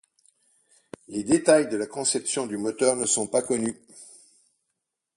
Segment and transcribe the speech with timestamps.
[1.09, 3.79] Les détails de la conception du moteur ne sont pas connus.